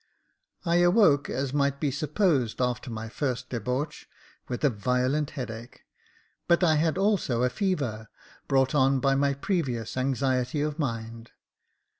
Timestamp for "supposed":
1.91-2.59